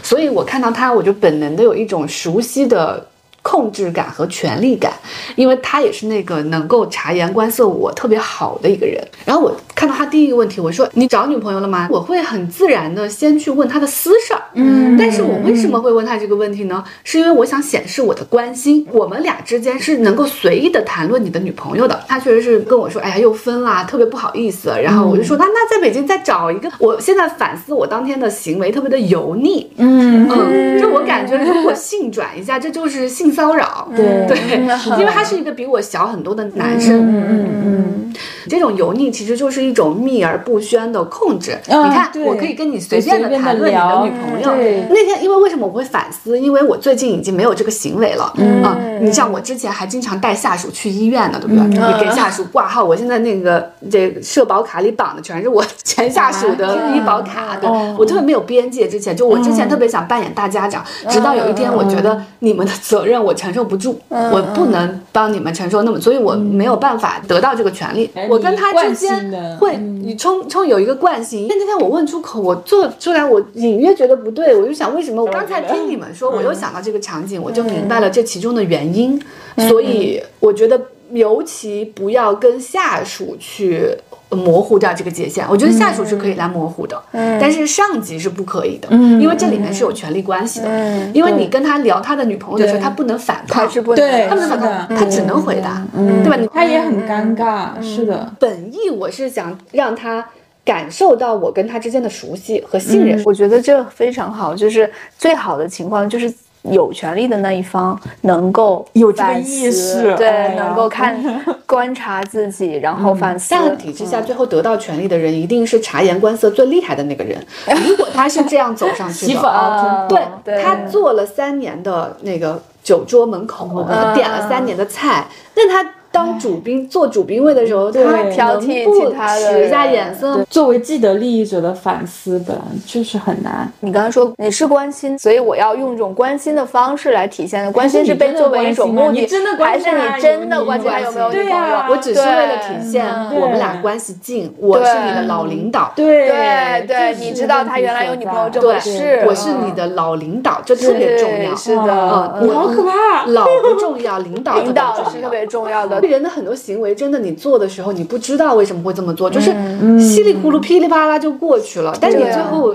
[0.00, 3.04] 所以我看到他，我就本能的有一种熟悉的。
[3.46, 4.92] 控制感和权力感，
[5.36, 9.00] 因为他也是那个能够察言观色我特别好的一个人。
[9.24, 11.86] 然后我看到他第一个问题，我说你找女朋友了吗？
[11.88, 14.42] 我会很自然的先去问他的私事儿。
[14.54, 16.82] 嗯，但是我为什么会问他这个问题呢？
[17.04, 18.84] 是因为我想显示我的关心。
[18.90, 22.02] 我们俩之间是能够随意的谈论你的女朋友的。
[22.08, 24.70] 他确实是跟我说，哎呀又分啦，特别不好意思。
[24.82, 26.68] 然后我就说，那那在北京再找一个。
[26.80, 29.70] 我现在反思我当天的行为特别的油腻。
[29.76, 33.35] 嗯嗯，就我感觉如果性转一下，这就是性。
[33.36, 34.36] 骚扰，对对，
[34.98, 38.14] 因为他是一个比我小很多的男生，嗯嗯嗯，
[38.48, 41.58] 这种油腻其实就是一种秘而不宣的控制。
[41.66, 44.50] 你看，我可以跟你随便的谈论你的女朋友。
[44.88, 46.38] 那天，因为为什么我会反思？
[46.40, 48.24] 因为我最近已经没有这个行为了
[48.64, 48.78] 啊。
[49.02, 51.66] 你像我之前还经常带下属去医院呢，对不对？
[51.66, 57.68] 你给下属挂号，我现在那个这社保卡里绑的全是我前下属的医保卡，对
[57.98, 58.88] 我特别没有边界。
[58.88, 63.16] 之前就我之前特别想扮演大家长，直到有一天我觉得你们的责任。
[63.26, 68.08] 我承受不住，我不能帮你们承受那么，所以我没有办法得到这个权利。
[68.30, 71.46] 我跟他之间会，你冲冲有一个惯性。
[71.48, 75.20] 但那天我问出口，我做出来，我隐约觉得不对，我就想为什么？
[75.22, 79.20] 我刚才听你们说，我又想到这个场景，我就明白了这其中的原因。
[79.68, 83.96] 所以我觉得，尤其不要跟下属去。
[84.30, 96.50] 模糊掉这个界限，我觉得下属是可以来模糊的，嗯，但是上级是不可以的，嗯，因为这里面是有权利关系的，嗯，因为你跟他聊他的女朋友的时候，他不能反抗，是不能，他不能反抗，他只能回答，嗯，对吧？
[96.52, 98.32] 他也很尴尬，是的。
[98.40, 100.26] 本意我是想让他
[100.64, 106.32] 感受到我跟他之间的熟悉和信任，我觉得这非常好，就是最好的情况就是。
[106.70, 111.18] 有权利的那一方能够有这个意识，对，能够看
[111.66, 113.50] 观察自己，然后反思。
[113.50, 117.38] 这样的体制下，最后得到权利的人一定是察言观色最厉害的那个人。
[117.86, 120.06] 如果他是这样走上去的，
[120.44, 125.90] 对，他做了三年的那个酒桌门口，点了三年的菜，那他。
[126.16, 130.42] 当主宾做主宾位的时候，他挑剔其他的，使一下眼色。
[130.48, 133.70] 作为既得利益者的反思本来就是很难。
[133.80, 137.70] 你刚刚说你是关心，所以我要用这种关心的方式来体现的。
[137.70, 139.28] 关心是被作为一种目的，
[139.62, 141.76] 还是你真的关心他有没有女朋友？
[141.90, 143.04] 我只是为了体现
[143.38, 145.92] 我们俩关系近，我是你的老领导。
[145.94, 149.22] 对对对，你知道他原来有女朋友这回事。
[149.26, 151.54] 我是你的老领导，这特别重要。
[151.54, 153.26] 是的，你好可怕。
[153.26, 156.00] 老不重要，领导领导是特别重要的。
[156.06, 159.50] 人的很多行为，真的你做的时候，你不知道为什么会这么做，就是
[159.98, 161.96] 稀里糊涂、噼里啪啦就过去了。
[162.00, 162.74] 但你最后，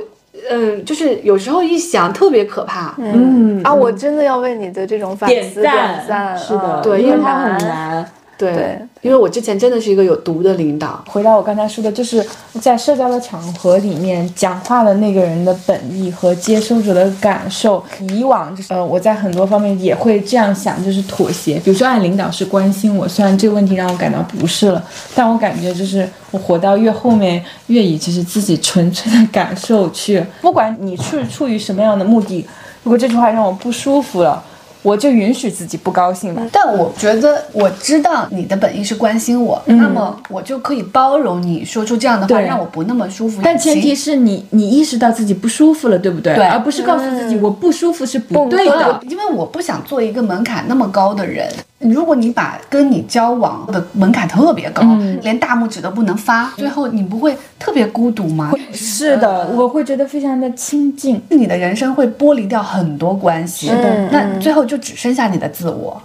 [0.50, 2.96] 嗯，就是有时候一想，特别可怕。
[2.98, 5.74] 嗯啊，我真的要为你的这种反思点
[6.08, 6.38] 赞。
[6.38, 8.12] 是的，对，因为它很难。
[8.50, 11.04] 对，因为我之前真的是一个有毒的领导。
[11.08, 12.26] 回到我刚才说的，就是
[12.60, 17.84] 在社交的场合里面讲话的那个人的本意和接收者的感受。
[18.10, 21.60] 以往就是呃，我在很多方面也会这样想，就是妥协。
[21.60, 32.46] 比如说，按领导是关心我，虽然这个问题让我感到不适了，但我感觉就是我活到越后面，越以就是自己纯粹的感受去，不管你是出于什么样的目的。
[32.84, 34.44] 如果这句话让我不舒服了。
[34.82, 36.42] 我就允许自己不高兴吧。
[36.52, 43.42] 但我觉得我知道你的本意是关心我，那么我就可以包容你说出这样的话，让我不那么舒服。
[43.44, 46.36] 但前提是你你意识到自己不舒服了，对不对？
[46.36, 49.00] 对，而不是告诉自己我不舒服是不对的。
[49.08, 51.48] 因为我不想做一个门槛那么高的人。
[51.82, 54.84] 如果你把跟你交往的门槛特别高，
[55.22, 58.52] 连大拇指都不能发，最后你不会特别孤独吗？
[58.72, 61.22] 是的，我会觉得非常的亲近。
[61.30, 66.02] 你的人生会剥离掉很多关系，是的，那最后就只剩下你的自我，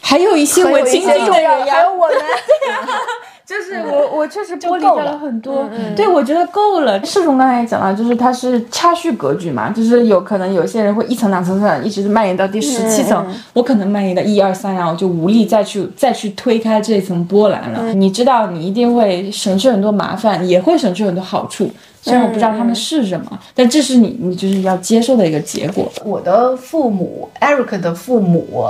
[0.00, 2.16] 还有一些我亲近的人呀，还有我们。
[3.46, 5.70] 就是我，我确实剥离掉了很多。
[5.94, 6.98] 对，我觉得够了。
[7.02, 13.24] 赤忠刚才也讲了，就是它是差序格局嘛，就是有可能有些人会一层、两层、层，一直蔓延到第十七层。
[13.52, 17.94] 我可能蔓延到一二三，然后就无力再去再去推开这一层波澜了。
[17.94, 21.70] 你知道，你一定会省去很多麻烦，也会省去很多好处。
[22.02, 25.88] 虽然我不知道他们是什么，但这是你你就是要接受的一个结果。
[26.04, 28.66] 我的父母，Eric 的父母。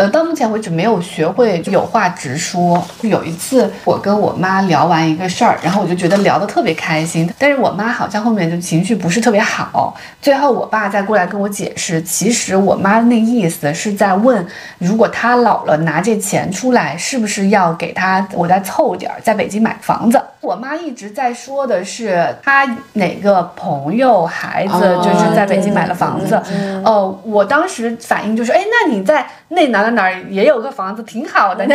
[0.00, 2.82] 呃，到目前为止没有学会有话直说。
[3.02, 9.94] 有一次，我跟我妈聊完一个事儿，然后我就觉得聊得特别开心，但是我妈好像后面就情绪不是特别好。
[10.22, 14.46] 最后，我爸再过来跟我解释，其实我妈那意思是在问，
[14.78, 20.18] 如果她老了拿这钱出来，是不是要给她我再凑点儿，在北京买房子。
[20.40, 26.40] 我妈一直在说的是，她哪个朋友孩子就是在北京买了房子。
[26.82, 31.66] 哦，我当时反应就是，哎，那你在那哪儿也有个房子，挺好的。
[31.66, 31.74] 就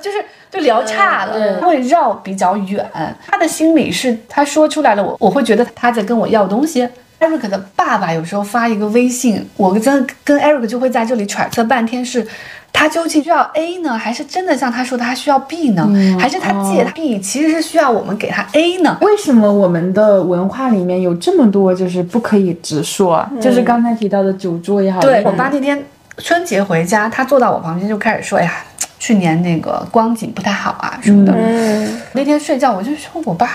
[0.00, 2.84] 就是就聊差了，他会绕比较远。
[3.26, 6.88] 他的心里是，他说出来了，我我会觉得他在跟我要东西。
[7.20, 12.26] Eric 的爸爸有时候发一个微信，我真跟 Eric 就会在这里揣测半天是。
[12.70, 15.88] 他究竟需要 A 呢，还是真的像他说的他需要 B 呢？
[16.20, 18.98] 还是他借他 B 其实是需要我们给他 A 呢？
[19.00, 23.26] 为什么我们的文化里面有这么多就是不可以直说？
[23.40, 25.00] 就是刚才提到的酒桌也好。
[25.00, 25.82] 对我爸那天
[26.18, 28.64] 春节回家，他坐到我旁边就开始说：“哎呀。”
[29.00, 31.32] 去年那个光景不太好啊，什么的。
[32.12, 33.46] 那天睡觉我就说，我爸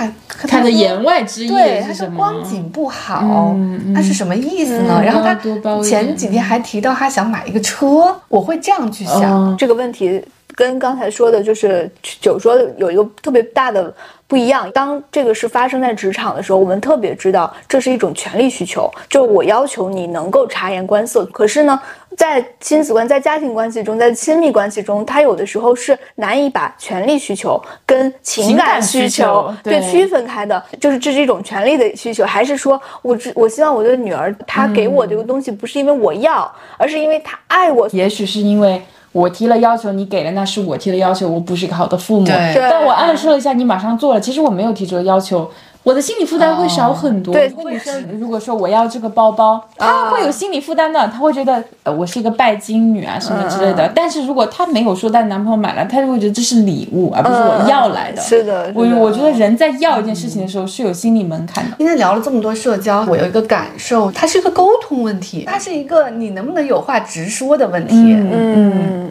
[0.47, 2.07] 他的言外之意对，他说？
[2.15, 3.53] 光景不好，
[3.93, 5.01] 他是什么意思呢？
[5.03, 5.35] 然后他
[5.83, 10.23] 前几天还提到他想买一个车，我会这样去想这个问题。
[10.55, 11.89] 跟刚才说的，就是
[12.21, 13.91] 酒桌有一个特别大的
[14.27, 14.69] 不一样。
[14.71, 21.25] 当这个是发生在职场的时候，我们特别知道这是一种权利需求，就我要求你能够察言观色。
[21.25, 21.81] 可是呢，
[22.15, 30.61] 在亲子关在家庭关系中，在亲密关系中，他有的时候是难以把权利需求跟情感需求对区分开的。
[30.79, 37.87] 就是这是一种权利的需求，还是说我我希望我的女儿她给我这个东西不是因为我要，而是因为她爱我？
[37.91, 38.81] 也许是因为。
[39.11, 42.25] 我提了要求，你给了，那是我提的要求，我不是一个好的父母。
[42.25, 45.47] 但我暗示了一下，你马上做了，其实我没有提这个要求。
[45.83, 47.33] 我的心理负担会少很多。
[47.33, 53.91] 对，女生如果说我要这个包包，她会有心理负担的，她会觉得呃我是一个拜金女啊什么之类的。
[53.93, 58.21] 但是如果她没有说带男朋友买了，她就会觉得这是礼物，而不是我要来的。
[58.21, 61.75] 是的，我我觉得人在要一件事情的时候是有心理门槛的。
[61.77, 67.95] 今天聊了这么多社交，我有一个感受，它是一个沟通问题，它是一个你能不能有话直说的问题。
[67.97, 69.09] 嗯。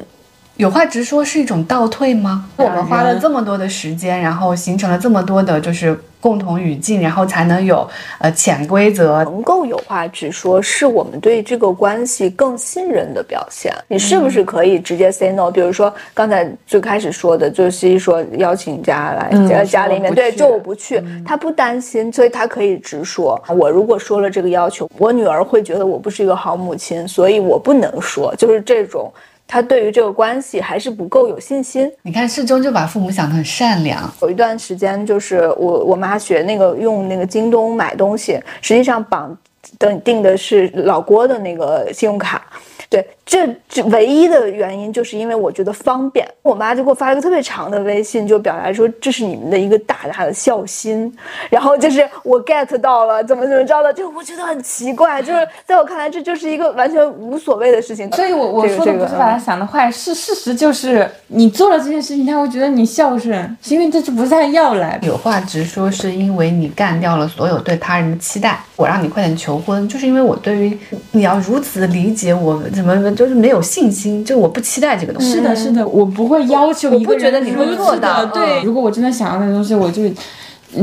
[0.56, 2.44] 有话直说是一种倒退吗？
[2.56, 7.88] 我们花了这么多的时间，然后形成了这么多的，就是共同语境，然后才能有
[8.18, 9.24] 呃潜规则。
[9.24, 13.74] 能够有话直说，是我们对这个关系更信任的表现。
[13.88, 15.50] 你是不是可以直接 say no？
[15.50, 23.42] 比如说刚才最开始说的，就是说邀请家来家家里面，对，就我不去，他不担心，所以他可以直说。
[23.48, 29.10] 我如果说了这个要求，我女儿会觉得我不是一个好母亲，所以我不能说，就是这种。
[29.46, 31.90] 他对于这个关系还是不够有信心。
[32.02, 34.10] 你看，世忠就把父母想得很善良。
[34.22, 39.36] 有一段时间，就是我我妈学那个用那个京东买东西，实际上绑
[39.78, 42.42] 等订的是老郭的那个信用卡。
[42.88, 46.28] 对，这这唯一的原因就是因为我觉得方便。
[46.42, 51.10] 我妈就给我发了一个特别长的微信，就表达说这是你们的一个大大的孝心。
[51.48, 58.12] 然后就是我 get 到了怎么怎么着的，就我觉得很奇怪，就是在我看来这就是一个完全无所谓的事情。
[58.12, 65.00] 所以我我说的不是把他想的坏，是事实就是你做了这件事情，他会觉得你孝顺，是因为这就不是他要来。
[65.02, 68.60] 有话直说，是因为你干掉了所有对他人的期待。
[68.76, 70.78] 我让你快点求婚，就是因为我对于
[71.12, 72.60] 你要如此理解我。
[72.74, 75.32] 怎么就是没有信心，就我不期待这个东西。
[75.32, 78.24] 是的，是的，我不会要求我不觉得你会做到。
[78.26, 80.02] 对，如果我真的想要那东西，我就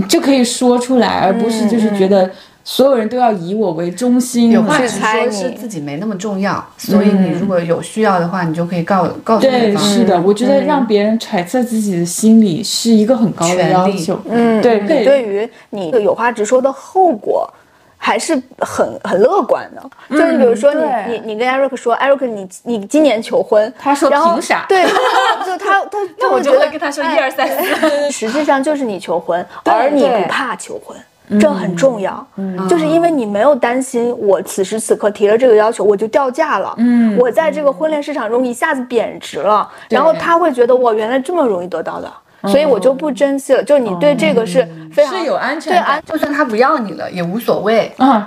[0.08, 2.30] 就可以说出来，而不是就是觉得
[2.64, 4.52] 所有人都要以我为中心。
[4.52, 6.64] 有话直说，是自己没那么重要。
[6.78, 9.84] 所以你如果有需要的话，你就可以告告诉对方。
[9.84, 14.20] 是的，我觉得让别人揣测自己的心理是一个很高的要求。
[14.30, 14.80] 嗯，对。
[14.88, 17.52] 对于你有话直说的后果。
[18.00, 19.90] 还是很很乐观的。
[20.10, 21.06] 就是比如说你对。
[21.20, 24.66] 你你跟 Eric 说，Eric 你你今年求婚，他说然后凭啥？
[24.68, 24.84] 对，
[25.46, 28.10] 就他他那我就会觉得跟他说哎一二三四。
[28.10, 30.98] 实际上就是你求婚， 而你不怕求婚。
[31.40, 32.26] 这很重要，
[32.68, 42.12] 就是因为你没有担心，我此时此刻提了这个要求，我就掉价了，嗯，我在这个婚恋市场中一下子贬值了，然后他会觉得我原来这么容易得到的，
[42.44, 43.64] 所以我就不珍惜了。
[43.64, 47.92] 就你对这个是非常是有安全感对安，就算他不要你了也无所谓。
[47.98, 48.26] 嗯，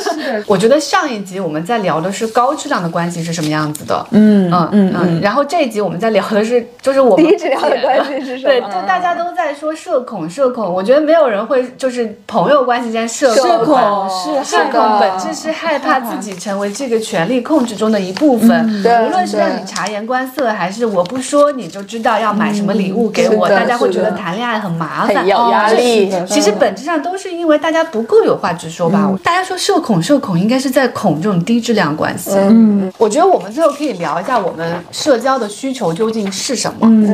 [0.00, 8.50] 是的， 我觉得上一集我们在聊的是高质量的关系是什么样子的，嗯嗯嗯嗯，然后这一集我们在聊的是就是我 们低质量的关系是什么？
[8.50, 13.64] 对，就大家都在说社恐，社恐，我觉得没有人会就是朋友关系间社恐社。
[13.64, 29.12] 恐是社恐本质是害怕自己成为这个权力控制中的一部分，嗯对无论是让你察言观色，还是我不说你就知道要买什么礼物给我，大家会觉得谈恋爱很麻烦，很有压力是其实本质上都是因为大家不够有话直说吧。
[29.22, 32.30] 大家说社恐，社恐应该是在恐这种低质量关系。
[32.34, 36.78] 嗯，我觉得我们最后可以聊一下我们社交的需求究竟是什么。
[36.82, 37.06] 嗯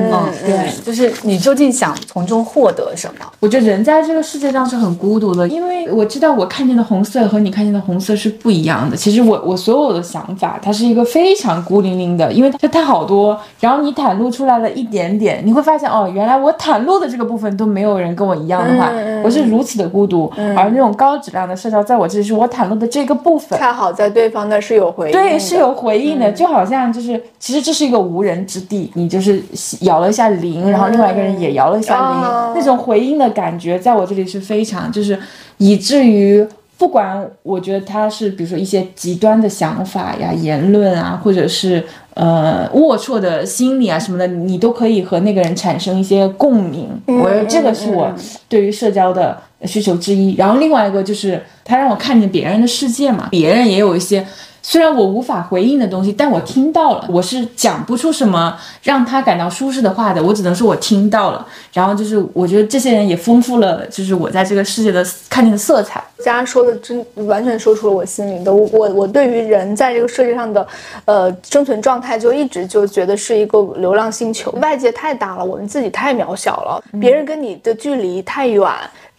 [0.45, 3.27] 对，就是你究竟想从中获得什么？
[3.41, 8.97] 我觉得人在这个世界上是很孤独的，因为我知道我看见的红色和你看见的红色是不一样的。
[8.97, 18.91] 其实我我所有的想法，它是一个非常孤零零的，因为它它好多，然后你袒露出来了一点点，你会发现哦，原来我袒露的这个部分都没有人跟我一样的话，
[19.23, 20.33] 我是如此的孤独。
[20.57, 29.43] 而那种高质量的社交，在我这里是我袒露的这个部分，恰好在对方那是有回应，对，是有回应的，就好像就是，其实这是一个无人之地，你就是
[29.81, 35.19] 摇了一下铃，然后另外一个人也摇了一下铃，哦那种回应的感觉，在我这里是非常，就是
[35.59, 36.47] 以至于。
[36.79, 41.81] 不管我觉得他是，比如说一些极端的想法呀、言论啊，或者是
[42.15, 46.89] 呃龌龊的心理啊什么的，你都可以和那个人产生一些共鸣。
[47.07, 48.13] 我觉得这个是我
[48.49, 50.35] 对于社交的需求之一。
[50.37, 54.27] 然后另外一个就是，他让我看见别人的世界嘛，别人也有一些。
[54.63, 61.47] 虽然我无法回应的东西，但我听到了，我是讲不出什么让他感到舒适的话的，我只能说我听到了。
[61.73, 66.03] 然后就是，我觉得这些人也丰富了，就是我在这个世界的看见的色彩。
[66.25, 68.55] 佳佳说的真完全说出了我心里的。
[68.55, 70.65] 我我我对于人在这个世界上的，
[71.05, 78.71] 呃，生存状态就一直就觉得是一个流浪星球，外界太大了，我们自己太渺小了，别人跟你的距离太远。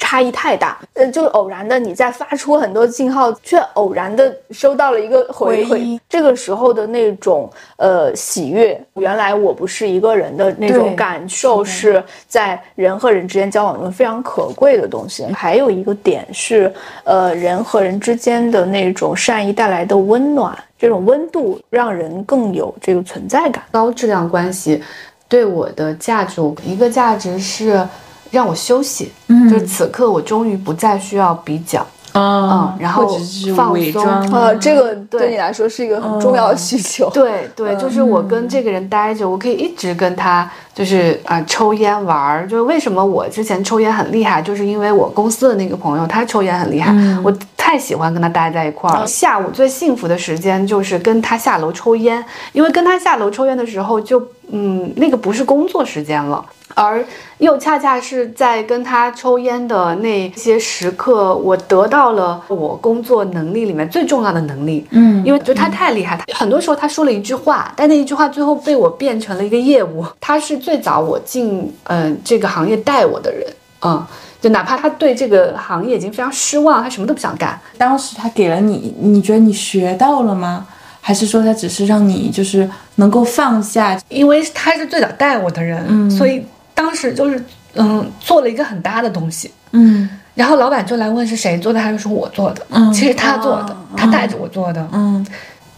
[0.04, 15.26] 差异太大，呃，就是偶然的你在发出很多信号，却偶然的收到了一个回回应，这个时候的那种呃喜悦，原来我不是一个人的那种感受，是在人和人之间交往中非常可贵的东西。
[15.34, 16.72] 还有一个点是，
[17.06, 23.64] 呃，人和人之间的那种善意带来的温暖，这种温度让人更有这个存在感。
[23.72, 24.84] 高质量关系
[25.30, 27.88] 对我的价值，一个价值是
[28.34, 33.08] 让我休息，嗯就是此刻我终于不再需要比较，嗯然后
[33.56, 37.10] 放松装呃，这个对对你来说是一个很重要的需求。
[37.12, 42.48] 对对，就是我跟这个人待着，我可以一直跟他就是啊、抽烟玩儿。
[42.48, 46.92] 就是为什么我之前抽烟很厉害，就是因为我公司的那个朋友他抽烟很厉害，
[47.24, 49.08] 我太喜欢跟他待在一块儿了。
[49.08, 54.22] 下午最幸福的时间就是跟他下楼抽烟，因为跟他下楼抽烟的时候就
[54.52, 56.44] 嗯那个不是工作时间了。
[56.76, 57.04] 而
[57.38, 64.86] 又恰恰是在跟他抽烟的那些时刻，我得到了我工作能力里面最重要的能力。
[64.92, 70.06] 嗯因为就他太厉害，他很多时候他说了一句话，但那一句话最后被我变成了一个业务。
[70.20, 73.46] 他是最早我进呃这个行业带我的人，
[73.82, 74.06] 嗯，
[74.42, 80.66] 就哪怕他对这个行业已经非常失望，他什么都不想干，当时他给了你，你觉得你学到了吗？
[81.06, 84.00] 还是说他只是让你就是能够放下？
[84.08, 87.44] 因为他是最早带我的人，嗯所以当时就是
[87.76, 89.52] 嗯做了一个很大的东西。
[89.72, 90.10] 嗯。
[90.36, 92.92] 然后老板就来问是谁做的，他就说我做的，嗯。
[92.92, 95.26] 其实他做的，他带着我做的，嗯。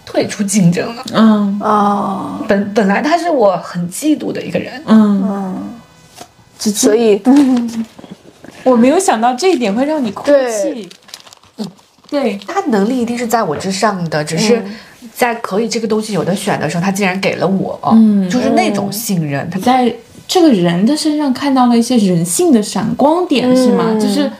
[0.05, 1.03] 退出竞争了。
[1.13, 1.59] 嗯。
[1.61, 5.55] 哦，本本来他是我很嫉妒的一个人，嗯，嗯，
[6.57, 7.21] 所所以
[8.63, 10.51] 我没有想到这一点会让你哭对。
[10.51, 10.89] 泣。
[12.07, 14.63] 对，他能力一定是在我之上的，只是
[15.13, 19.49] 在可以这个东西有的选的时候，他竟然给了我，嗯就是那种信任。
[19.49, 19.93] 他你在
[20.27, 23.85] 这个人的身上看到了一些人性的闪光点，是吗？
[23.89, 24.31] 嗯就是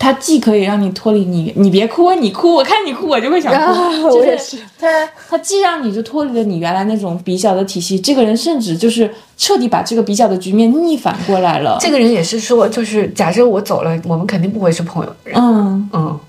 [0.00, 3.58] 他既可以让你脱离你，你别哭，你哭，我看你哭，我就会想哭。
[3.58, 4.86] 啊就是他，
[5.28, 11.76] 他既让你就脱离了你原来那种比较的体系，这个人甚至就是彻底把这个比较的局面逆反过来了。
[11.80, 15.34] 这个人也是说，就是假设我走了，我们肯定不会是朋友的人。
[15.36, 16.20] 嗯，嗯，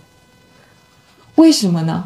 [1.36, 2.06] 为什么呢？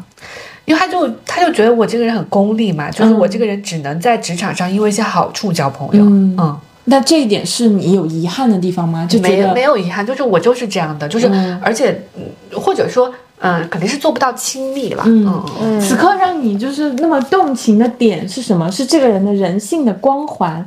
[0.66, 6.04] 因为他就他就觉得我这个人很功利嘛，就是我这个人只能在职场上因为一些好处交朋友。
[6.04, 9.06] 嗯嗯那这一点是你有遗憾的地方吗？
[9.10, 12.24] 就觉没得没有遗憾，就是我就是这样的，就是、嗯而且、嗯
[12.60, 15.02] 或者说嗯，肯定是做不到亲密了。
[15.06, 18.70] 嗯嗯，此刻让你就是那么动情的点是什么？
[18.70, 20.64] 是这个人的人性的光环，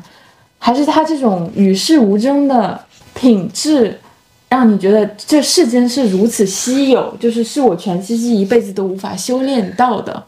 [0.59, 2.79] 还是他这种与世无争的
[3.13, 3.99] 品质，
[4.49, 10.23] 让你觉得这世间是如此稀有，就是是我全西西一辈子都无法修炼到的。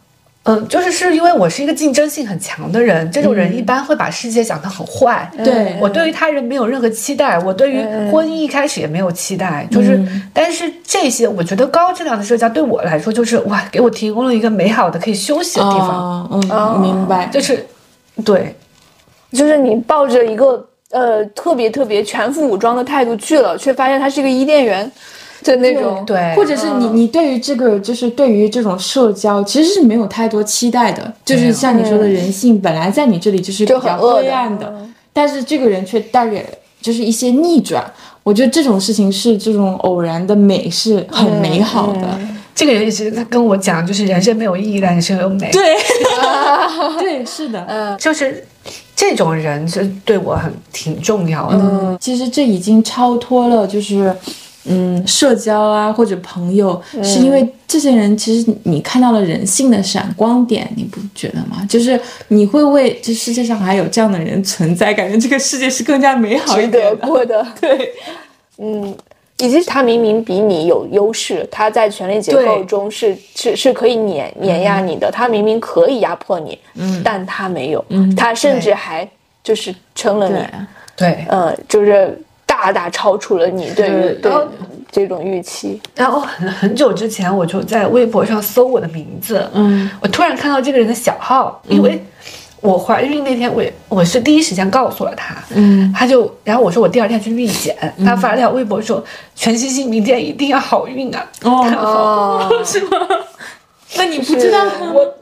[0.50, 5.30] 嗯，就是是因为我是一个竞争性很强的人，这种人一般会把世界想得很坏。
[5.44, 5.78] 对。
[5.82, 7.82] 我对于他人没有任何期待，我对于
[8.12, 10.00] 婚姻一开始也没有期待，就是，
[10.34, 17.06] 但是这些我觉得高质量的社交对我来说就是哇，给我提供了一个美好的可以休息的地方，啊，嗯，明。
[17.08, 17.66] 白，就是，
[18.24, 18.56] 对，
[19.32, 24.92] 就是你抱着一个呃特别特别全副武装的态度去了，却发现他是一个伊甸园
[25.44, 26.04] 的那种。
[26.06, 34.74] 对，或者是你你对于这个就是对于这种社交其实是没有太多期待的，就是像你说的人性本来在你这里就是比较就很恶的灰暗的，
[35.14, 36.46] 但是这个人却带给
[36.82, 37.84] 就是一些逆转。
[38.24, 42.20] 我觉得这种事情是这种偶然的美是很美好的。
[42.54, 45.50] 这个人一直跟我讲，就是人生没有意义，但人生有美。
[45.50, 45.76] 对，
[47.00, 47.66] 对，是的。
[47.70, 48.46] 嗯 就是
[48.94, 51.58] 这种人是对我很挺重要的。
[51.58, 54.14] 嗯，其实这已经超脱了，就是
[54.66, 61.66] 嗯，社交啊或者朋友，是因为这些人其实你看到了人性的闪光点，你不觉得吗？
[61.68, 67.08] 就是你会为这世界上还有这样的人存在，感觉这个世界是更加美好一值得点的。
[67.08, 67.92] 过的， 对，
[68.58, 68.96] 嗯，
[69.40, 79.10] 以及他明明比你有优势，他在权力结构中是是是可以碾碾压你的，他明明可以压迫你，嗯，但他没有，嗯，他甚至还
[79.42, 80.36] 就是撑了你，
[80.98, 82.22] 对，对，嗯，就是
[82.64, 84.32] 大大超出了你对于对。
[84.32, 84.48] 对
[84.92, 92.04] 这种预期，然后很很久之前，我就在微博上搜我的名字，嗯，我突然看到这个人的小号，因为
[92.60, 99.04] 我怀孕那天，我也我是第一时间告诉了他，嗯，他就，然后我说我第二天去孕检，他发了条微博说
[99.36, 102.98] 全西西明天一定要好运啊，哦，哦， 是吗？
[103.96, 104.66] 那你不知道？
[104.92, 105.14] 我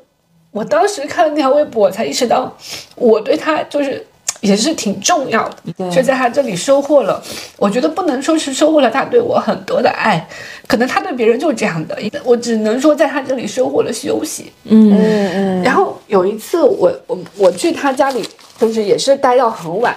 [0.51, 2.49] 我当时看了那条微博，我才意识到
[2.95, 4.07] 我对他就是
[4.41, 7.21] 也是挺重要的，对就在他这里收获了。
[7.57, 10.27] 我觉得不能说是收获了他对我很多的爱，
[10.67, 14.51] 可能他对别人就是这样的，我只能说在他这里收获了休息。
[14.65, 18.27] 嗯嗯嗯，然后有一次我我我去他家里，
[18.59, 19.95] 就是也是待到很晚。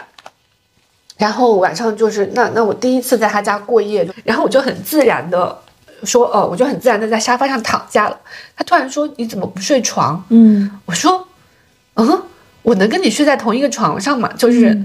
[1.19, 5.55] 然后晚上就是那那我第一次在他家过夜，然后我就很自然的
[6.03, 8.19] 说，哦，我就很自然的在沙发上躺下了。
[8.57, 11.29] 他突然说：“你怎么不睡床？”嗯我说
[11.97, 12.23] ：“嗯，
[12.63, 14.79] 我能跟你睡在同一个床上吗？”就是，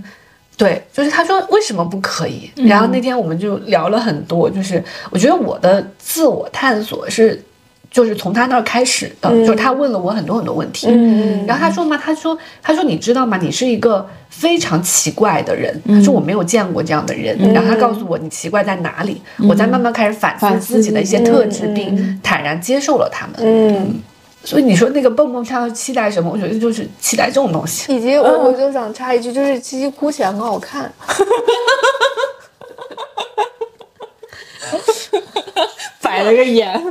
[0.58, 2.50] 对，就是他说为什么不可以？
[2.56, 7.44] 然后那天我们就聊了很多，就是我觉得我的自我探索是，
[7.92, 13.38] 就是从他那儿开始的，就是他问了我很多很多问题，嗯然后他说嘛，他说他说你知道吗？
[13.42, 23.36] 你是一个非常奇怪的人，他说我没有见过这样的人，然后他告诉我你奇怪在哪里，我在慢慢开始反思自己的一些特质，并坦然接受了他们。
[23.40, 24.02] 嗯，
[24.46, 26.32] 所以你说那个蹦蹦跳期待什么？
[26.32, 27.96] 我觉得就是期待这种东西。
[27.96, 30.92] 以及我我就想插一句，就是七七哭起来很好看，
[36.02, 36.82] 摆了个眼。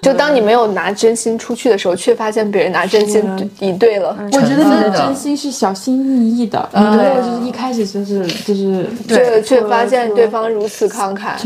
[0.00, 3.22] 就当你没有拿真心出去的时候，却发现别人拿真心
[3.60, 4.16] 以对了。
[4.32, 4.98] 我觉得你的的。
[4.98, 11.36] 真心是小心翼翼的，你没有就是一开始就是就是却却说发现说对方如此慷慨，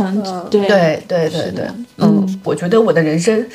[0.49, 1.67] 对对对对对，
[1.99, 3.47] 嗯，我觉得我的人生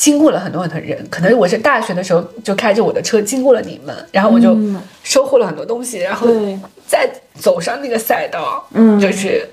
[0.00, 4.80] 经过了很多很多人，可能我是大学的时候就开着我的车经过了你们，然后我就嗯。
[5.02, 6.26] 收获了很多东西，然后
[6.86, 9.46] 再走上那个赛道，嗯就是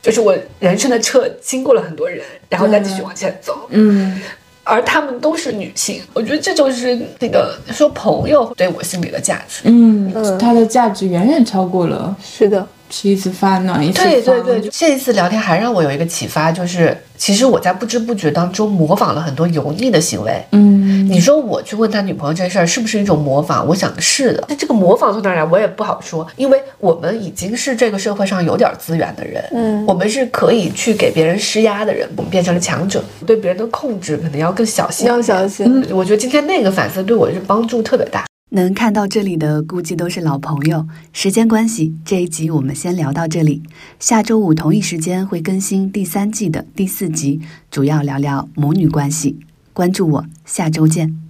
[0.00, 4.20] 就是我人生的车经过了很多人，然后再继续往前走，嗯。
[4.62, 9.62] 而她们都是女性，我觉得这就是那个说朋友对我心里的价值。
[9.64, 20.44] 嗯，它的价值远远超过了是的，吃一次饭暖一次对对对，就这一次聊天还让我有一个启发，就是其实我在不知不觉当中模仿了很多油腻的行为。
[20.52, 20.78] 嗯
[21.08, 23.66] 你说我去问他女朋友这事儿是不是一种模仿？
[23.66, 24.44] 我想是的。
[24.46, 35.06] 但这个模仿从哪儿来，我也不好说，因为我们已经是这个社会上有点资源的人，嗯我们是可以去给别人施压的人，我们变成了强者，对别人的控制可能要更小心。
[35.06, 35.86] 要小心。
[35.90, 38.26] 我觉得今天那个反思对我是帮助特别大。
[38.50, 40.86] 能看到这里的估计都是老朋友。
[41.12, 43.62] 时间关系，这一集我们先聊到这里。
[44.00, 47.40] 下周五同一时间会更新第三季的第四集，
[47.70, 49.38] 主要聊聊母女关系。
[49.72, 51.27] 关注我，下周见。